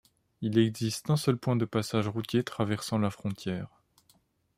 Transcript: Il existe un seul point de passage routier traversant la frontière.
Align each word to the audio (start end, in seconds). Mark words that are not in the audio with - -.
Il 0.41 0.57
existe 0.57 1.11
un 1.11 1.15
seul 1.15 1.37
point 1.37 1.55
de 1.55 1.63
passage 1.65 2.07
routier 2.07 2.43
traversant 2.43 2.97
la 2.97 3.11
frontière. 3.11 3.67